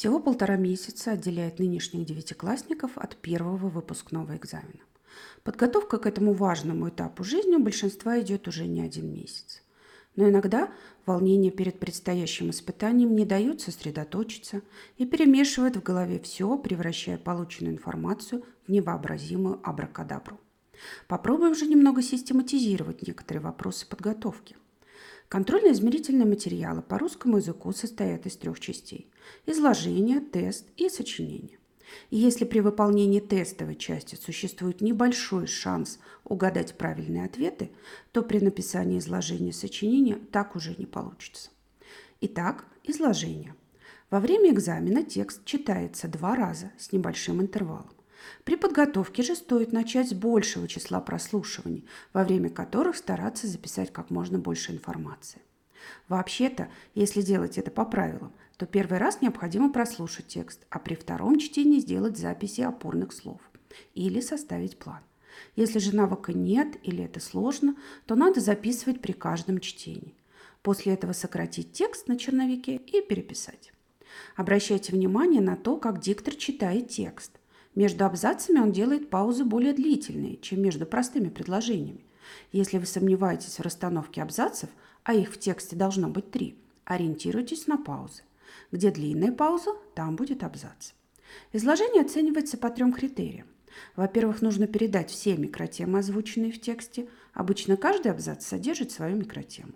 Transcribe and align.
Всего 0.00 0.18
полтора 0.18 0.56
месяца 0.56 1.10
отделяет 1.10 1.58
нынешних 1.58 2.06
девятиклассников 2.06 2.92
от 2.96 3.16
первого 3.16 3.68
выпускного 3.68 4.34
экзамена. 4.34 4.80
Подготовка 5.42 5.98
к 5.98 6.06
этому 6.06 6.32
важному 6.32 6.88
этапу 6.88 7.22
жизни 7.22 7.56
у 7.56 7.58
большинства 7.58 8.18
идет 8.18 8.48
уже 8.48 8.66
не 8.66 8.80
один 8.80 9.12
месяц. 9.12 9.62
Но 10.16 10.26
иногда 10.30 10.72
волнение 11.04 11.52
перед 11.52 11.78
предстоящим 11.78 12.48
испытанием 12.48 13.14
не 13.14 13.26
дают 13.26 13.60
сосредоточиться 13.60 14.62
и 14.96 15.04
перемешивает 15.04 15.76
в 15.76 15.82
голове 15.82 16.18
все, 16.18 16.56
превращая 16.56 17.18
полученную 17.18 17.74
информацию 17.74 18.42
в 18.66 18.72
невообразимую 18.72 19.60
абракадабру. 19.62 20.40
Попробуем 21.08 21.54
же 21.54 21.66
немного 21.66 22.00
систематизировать 22.00 23.06
некоторые 23.06 23.42
вопросы 23.42 23.86
подготовки. 23.86 24.56
Контрольно-измерительные 25.30 26.26
материалы 26.26 26.82
по 26.82 26.98
русскому 26.98 27.36
языку 27.36 27.72
состоят 27.72 28.26
из 28.26 28.36
трех 28.36 28.58
частей– 28.58 29.08
изложение, 29.46 30.18
тест 30.18 30.66
и 30.76 30.88
сочинение. 30.88 31.60
И 32.10 32.16
если 32.16 32.44
при 32.44 32.58
выполнении 32.58 33.20
тестовой 33.20 33.76
части 33.76 34.16
существует 34.16 34.80
небольшой 34.80 35.46
шанс 35.46 36.00
угадать 36.24 36.76
правильные 36.76 37.26
ответы, 37.26 37.70
то 38.10 38.22
при 38.22 38.40
написании 38.40 38.98
изложения 38.98 39.52
сочинения 39.52 40.16
так 40.16 40.56
уже 40.56 40.74
не 40.76 40.86
получится. 40.86 41.50
Итак, 42.20 42.64
изложение. 42.82 43.54
Во 44.10 44.18
время 44.18 44.50
экзамена 44.50 45.04
текст 45.04 45.44
читается 45.44 46.08
два 46.08 46.34
раза 46.34 46.72
с 46.76 46.90
небольшим 46.90 47.40
интервалом. 47.40 47.99
При 48.44 48.56
подготовке 48.56 49.22
же 49.22 49.34
стоит 49.34 49.72
начать 49.72 50.08
с 50.10 50.14
большего 50.14 50.68
числа 50.68 51.00
прослушиваний, 51.00 51.86
во 52.12 52.24
время 52.24 52.50
которых 52.50 52.96
стараться 52.96 53.46
записать 53.46 53.92
как 53.92 54.10
можно 54.10 54.38
больше 54.38 54.72
информации. 54.72 55.42
Вообще-то, 56.08 56.68
если 56.94 57.22
делать 57.22 57.58
это 57.58 57.70
по 57.70 57.84
правилам, 57.84 58.32
то 58.56 58.66
первый 58.66 58.98
раз 58.98 59.22
необходимо 59.22 59.72
прослушать 59.72 60.26
текст, 60.26 60.66
а 60.68 60.78
при 60.78 60.94
втором 60.94 61.38
чтении 61.38 61.80
сделать 61.80 62.18
записи 62.18 62.60
опорных 62.60 63.12
слов 63.12 63.40
или 63.94 64.20
составить 64.20 64.78
план. 64.78 65.00
Если 65.56 65.78
же 65.78 65.96
навыка 65.96 66.32
нет 66.32 66.76
или 66.82 67.04
это 67.04 67.20
сложно, 67.20 67.76
то 68.06 68.14
надо 68.14 68.40
записывать 68.40 69.00
при 69.00 69.12
каждом 69.12 69.60
чтении. 69.60 70.14
После 70.62 70.92
этого 70.92 71.12
сократить 71.12 71.72
текст 71.72 72.08
на 72.08 72.18
черновике 72.18 72.76
и 72.76 73.00
переписать. 73.00 73.72
Обращайте 74.36 74.92
внимание 74.92 75.40
на 75.40 75.56
то, 75.56 75.76
как 75.76 76.00
диктор 76.00 76.34
читает 76.34 76.88
текст. 76.88 77.39
Между 77.74 78.04
абзацами 78.04 78.58
он 78.58 78.72
делает 78.72 79.10
паузы 79.10 79.44
более 79.44 79.72
длительные, 79.72 80.36
чем 80.38 80.60
между 80.60 80.86
простыми 80.86 81.28
предложениями. 81.28 82.04
Если 82.52 82.78
вы 82.78 82.86
сомневаетесь 82.86 83.58
в 83.58 83.62
расстановке 83.62 84.22
абзацев, 84.22 84.70
а 85.04 85.14
их 85.14 85.32
в 85.32 85.38
тексте 85.38 85.76
должно 85.76 86.08
быть 86.08 86.30
три, 86.30 86.58
ориентируйтесь 86.84 87.66
на 87.66 87.78
паузы. 87.78 88.22
Где 88.72 88.90
длинная 88.90 89.32
пауза, 89.32 89.70
там 89.94 90.16
будет 90.16 90.42
абзац. 90.42 90.92
Изложение 91.52 92.02
оценивается 92.02 92.58
по 92.58 92.70
трем 92.70 92.92
критериям. 92.92 93.46
Во-первых, 93.94 94.42
нужно 94.42 94.66
передать 94.66 95.10
все 95.10 95.36
микротемы, 95.36 96.00
озвученные 96.00 96.52
в 96.52 96.60
тексте. 96.60 97.08
Обычно 97.32 97.76
каждый 97.76 98.10
абзац 98.10 98.46
содержит 98.46 98.90
свою 98.90 99.16
микротему. 99.16 99.74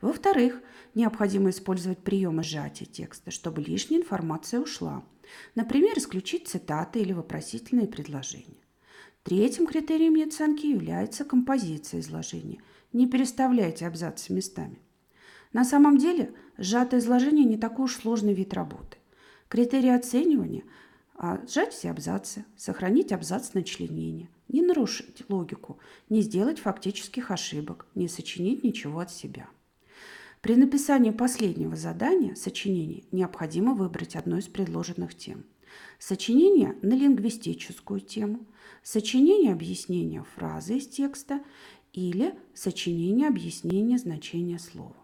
Во-вторых, 0.00 0.60
необходимо 0.94 1.50
использовать 1.50 1.98
приемы 1.98 2.42
сжатия 2.42 2.86
текста, 2.86 3.30
чтобы 3.30 3.62
лишняя 3.62 4.00
информация 4.00 4.60
ушла. 4.60 5.04
Например, 5.54 5.96
исключить 5.98 6.48
цитаты 6.48 7.00
или 7.00 7.12
вопросительные 7.12 7.86
предложения. 7.86 8.62
Третьим 9.22 9.66
критерием 9.66 10.22
оценки 10.26 10.66
является 10.66 11.24
композиция 11.24 12.00
изложения. 12.00 12.62
Не 12.92 13.06
переставляйте 13.06 13.86
абзацы 13.86 14.32
местами. 14.32 14.78
На 15.52 15.64
самом 15.64 15.98
деле, 15.98 16.34
сжатое 16.58 17.00
изложение 17.00 17.44
не 17.44 17.56
такой 17.56 17.86
уж 17.86 17.96
сложный 17.96 18.34
вид 18.34 18.52
работы. 18.52 18.98
Критерии 19.48 19.90
оценивания 19.90 20.64
а– 21.16 21.40
сжать 21.48 21.72
все 21.72 21.90
абзацы, 21.90 22.44
сохранить 22.56 23.12
абзац 23.12 23.54
на 23.54 23.62
членение, 23.62 24.28
не 24.48 24.62
нарушить 24.62 25.24
логику, 25.28 25.78
не 26.08 26.22
сделать 26.22 26.58
фактических 26.58 27.30
ошибок, 27.30 27.86
не 27.94 28.08
сочинить 28.08 28.64
ничего 28.64 28.98
от 28.98 29.12
себя. 29.12 29.48
При 30.44 30.56
написании 30.56 31.10
последнего 31.10 31.74
задания, 31.74 32.34
сочинения, 32.34 33.04
необходимо 33.12 33.72
выбрать 33.72 34.14
одну 34.14 34.36
из 34.36 34.46
предложенных 34.46 35.14
тем. 35.14 35.46
Сочинение 35.98 36.76
на 36.82 36.92
лингвистическую 36.92 38.00
тему, 38.00 38.46
сочинение 38.82 39.54
объяснения 39.54 40.22
фразы 40.36 40.76
из 40.76 40.86
текста 40.86 41.40
или 41.94 42.34
сочинение 42.52 43.28
объяснения 43.28 43.96
значения 43.96 44.58
слова. 44.58 44.98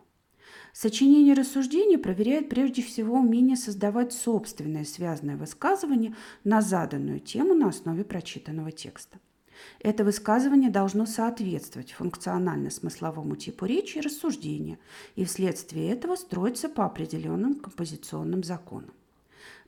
Сочинение 0.75 1.33
рассуждения 1.33 1.97
проверяет 1.97 2.51
прежде 2.51 2.83
всего 2.83 3.15
умение 3.19 3.57
создавать 3.57 4.13
собственное 4.13 4.85
связанное 4.85 5.39
высказывание 5.39 6.15
на 6.45 6.61
заданную 6.61 7.19
тему 7.19 7.55
на 7.55 7.69
основе 7.69 8.05
прочитанного 8.05 8.73
текста. 8.73 9.19
Это 9.81 10.05
высказывание 10.05 10.71
должно 10.71 11.07
соответствовать 11.07 11.93
функционально-смысловому 11.93 13.37
типу 13.37 13.65
речи 13.65 13.99
и 13.99 14.01
рассуждения, 14.01 14.79
и 15.17 15.25
вследствие 15.25 15.91
этого 15.91 16.17
строиться 16.17 16.69
по 16.69 16.85
определенным 16.85 17.55
композиционным 17.55 18.43
законам. 18.43 18.93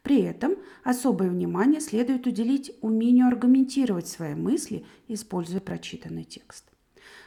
При 0.02 0.20
этом 0.20 0.56
особое 0.82 1.30
внимание 1.30 1.80
следует 1.80 2.26
уделить 2.26 2.72
умению 2.80 3.28
аргументировать 3.28 4.08
свои 4.08 4.34
мысли, 4.34 4.84
используя 5.08 5.60
прочитанный 5.60 6.24
текст. 6.24 6.64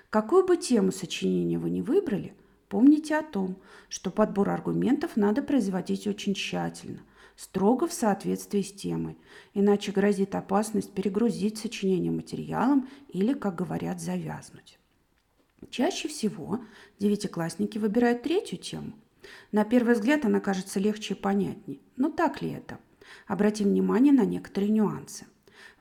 Какую 0.09 0.45
бы 0.45 0.57
тему 0.57 0.91
сочинения 0.91 1.57
вы 1.57 1.69
ни 1.69 1.81
выбрали– 1.81 2.33
Помните 2.69 3.15
о 3.15 3.23
том, 3.23 3.57
что 3.89 4.09
подбор 4.09 4.49
аргументов 4.49 5.15
надо 5.15 5.43
производить 5.43 6.07
очень 6.07 6.33
тщательно, 6.33 6.99
строго 7.35 7.87
в 7.87 7.93
соответствии 7.93 8.61
с 8.61 8.71
темой, 8.73 9.17
иначе 9.53 9.91
грозит 9.91 10.35
опасность 10.35 10.93
перегрузить 10.93 11.57
сочинение 11.57 12.11
материалом 12.11 12.87
или, 13.09 13.33
как 13.33 13.55
говорят, 13.55 14.01
завязнуть. 14.01 14.79
Чаще 15.69 16.07
всего 16.07 16.59
девятиклассники 16.99 17.77
выбирают 17.77 18.23
третью 18.23 18.57
тему. 18.57 18.93
На 19.51 19.63
первый 19.65 19.95
взгляд 19.95 20.25
она 20.25 20.39
кажется 20.39 20.79
легче 20.79 21.15
и 21.15 21.17
понятнее. 21.17 21.79
Но 21.95 22.09
так 22.09 22.41
ли 22.41 22.51
это? 22.51 22.79
Обратим 23.27 23.69
внимание 23.69 24.13
на 24.13 24.25
некоторые 24.25 24.71
нюансы. 24.71 25.25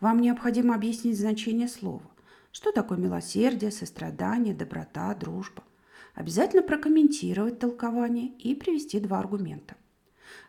Вам 0.00 0.20
необходимо 0.20 0.74
объяснить 0.74 1.18
значение 1.18 1.68
слова. 1.68 2.10
Что 2.52 2.72
такое 2.72 2.98
милосердие, 2.98 3.70
сострадание, 3.70 4.54
доброта, 4.54 5.14
дружба– 5.14 5.62
Обязательно 6.14 6.62
прокомментировать 6.62 7.58
толкование 7.58 8.28
и 8.38 8.54
привести 8.54 9.00
два 9.00 9.18
аргумента. 9.18 9.74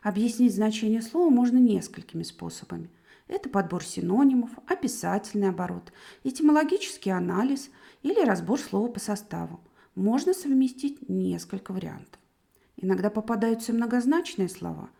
Объяснить 0.02 0.54
значение 0.54 1.02
слова 1.02 1.30
можно 1.30 1.58
несколькими 1.58 2.22
способами. 2.22 2.90
Это 3.28 3.48
подбор 3.48 3.84
синонимов, 3.84 4.50
описательный 4.66 5.48
оборот, 5.48 5.92
этимологический 6.22 7.12
анализ 7.12 7.70
или 8.02 8.24
разбор 8.24 8.60
слова 8.60 8.88
по 8.88 9.00
составу. 9.00 9.60
Можно 9.94 10.32
совместить 10.32 11.08
несколько 11.08 11.72
вариантов. 11.72 12.20
Иногда 12.76 13.08
попадаются 13.08 13.72
многозначные 13.72 14.50
слова. 14.50 14.90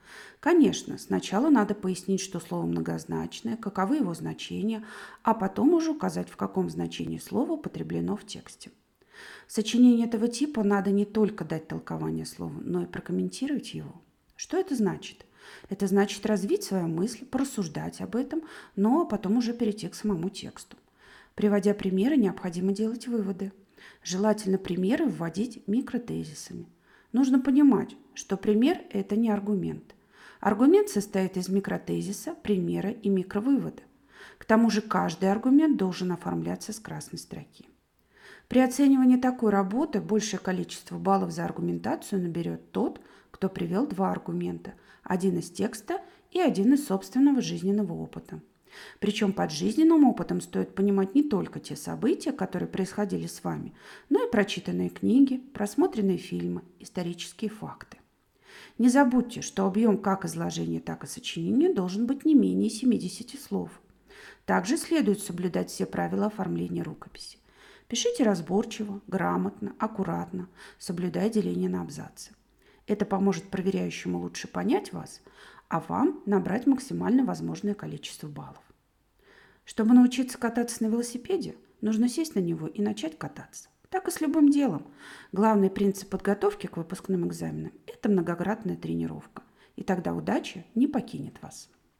Конечно, 0.40 0.96
сначала 0.96 1.50
надо 1.50 1.74
пояснить, 1.74 2.22
что 2.22 2.40
слово 2.40 2.64
многозначное, 2.64 3.56
каковы 3.56 3.96
его 3.96 4.14
значения, 4.14 4.84
а 5.22 5.34
потом 5.34 5.74
уже 5.74 5.90
указать, 5.90 6.30
в 6.30 6.36
каком 6.36 6.70
значении 6.70 7.18
слово 7.18 7.52
употреблено 7.52 8.16
в 8.16 8.24
тексте. 8.24 8.70
В 9.46 9.58
этого 10.02 10.28
типа 10.28 10.62
надо 10.62 10.90
не 10.90 11.04
только 11.04 11.44
дать 11.44 11.68
толкование 11.68 12.24
слова, 12.26 12.54
но 12.60 12.82
и 12.82 12.86
прокомментировать 12.86 13.74
его. 13.74 14.02
Что 14.36 14.58
это 14.58 14.76
значит? 14.76 15.26
Это 15.68 15.86
значит 15.86 16.24
развить 16.26 16.64
свою 16.64 16.86
мысль, 16.86 17.24
порассуждать 17.24 18.00
об 18.00 18.16
этом, 18.16 18.42
но 18.76 19.06
потом 19.06 19.38
уже 19.38 19.52
перейти 19.52 19.88
к 19.88 19.94
самому 19.94 20.28
тексту. 20.28 20.76
Приводя 21.34 21.74
примеры, 21.74 22.16
необходимо 22.16 22.72
делать 22.72 23.08
выводы. 23.08 23.52
Желательно 24.02 24.58
примеры 24.58 25.06
вводить 25.06 25.66
микротезисами. 25.66 26.66
Нужно 27.12 27.40
понимать, 27.40 27.96
что 28.14 28.36
пример– 28.36 28.82
это 28.90 29.16
не 29.16 29.30
аргумент. 29.30 29.94
Аргумент 30.40 30.88
состоит 30.88 31.36
из 31.36 31.48
микротезиса, 31.48 32.34
примера 32.34 32.90
и 32.90 33.08
микровывода. 33.08 33.82
К 34.38 34.44
тому 34.44 34.70
же 34.70 34.82
каждый 34.82 35.30
аргумент 35.30 35.76
должен 35.76 36.12
оформляться 36.12 36.72
с 36.72 36.78
красной 36.78 37.18
строки. 37.18 37.66
При 38.48 38.60
оценивании 38.60 39.16
такой 39.16 39.50
работы 39.50 40.00
большее 40.00 40.38
количество 40.38 40.98
баллов 40.98 41.32
за 41.32 41.44
аргументацию 41.44 42.22
наберет 42.22 42.70
тот, 42.70 43.00
кто 43.36 43.50
привел 43.50 43.86
два 43.86 44.12
аргумента, 44.12 44.72
один 45.02 45.36
из 45.36 45.50
текста 45.50 46.00
и 46.30 46.40
один 46.40 46.72
из 46.72 46.86
собственного 46.86 47.42
жизненного 47.42 47.92
опыта. 47.92 48.40
Причем 48.98 49.34
под 49.34 49.52
жизненным 49.52 50.04
опытом 50.04 50.40
стоит 50.40 50.74
понимать 50.74 51.14
не 51.14 51.22
только 51.22 51.60
те 51.60 51.76
события, 51.76 52.32
которые 52.32 52.66
происходили 52.66 53.26
с 53.26 53.44
вами, 53.44 53.74
но 54.08 54.26
и 54.26 54.30
прочитанные 54.30 54.88
книги, 54.88 55.36
просмотренные 55.52 56.16
фильмы, 56.16 56.62
исторические 56.80 57.50
факты. 57.50 57.98
Не 58.78 58.88
забудьте, 58.88 59.42
что 59.42 59.66
объем 59.66 59.98
как 59.98 60.24
изложения, 60.24 60.80
так 60.80 61.04
и 61.04 61.06
сочинения 61.06 61.74
должен 61.74 62.06
быть 62.06 62.24
не 62.24 62.34
менее 62.34 62.70
70 62.70 63.38
слов. 63.38 63.68
Также 64.46 64.78
следует 64.78 65.20
соблюдать 65.20 65.68
все 65.68 65.84
правила 65.84 66.26
оформления 66.26 66.82
рукописи. 66.82 67.36
Пишите 67.86 68.24
разборчиво, 68.24 69.02
грамотно, 69.06 69.76
аккуратно, 69.78 70.48
соблюдая 70.78 71.28
деление 71.28 71.68
на 71.68 71.82
абзацы. 71.82 72.32
Это 72.86 73.04
поможет 73.04 73.50
проверяющему 73.50 74.18
лучше 74.18 74.48
понять 74.48 74.92
вас, 74.92 75.22
а 75.68 75.80
вам 75.80 76.22
набрать 76.26 76.66
максимально 76.66 77.24
возможное 77.24 77.74
количество 77.74 78.28
баллов. 78.28 78.62
Чтобы 79.64 79.94
научиться 79.94 80.38
кататься 80.38 80.84
на 80.84 80.88
велосипеде, 80.88 81.56
нужно 81.80 82.08
сесть 82.08 82.36
на 82.36 82.40
него 82.40 82.68
и 82.68 82.80
начать 82.80 83.18
кататься. 83.18 83.68
Так 83.90 84.08
и 84.08 84.10
с 84.10 84.20
любым 84.20 84.50
делом. 84.50 84.86
Главный 85.32 85.70
принцип 85.70 86.08
подготовки 86.08 86.66
к 86.66 86.76
выпускным 86.76 87.26
экзаменам– 87.26 87.72
это 87.86 88.08
многократная 88.08 88.76
тренировка. 88.76 89.42
И 89.74 89.82
тогда 89.82 90.14
удача 90.14 90.64
не 90.74 90.86
покинет 90.86 91.40
вас. 91.42 91.68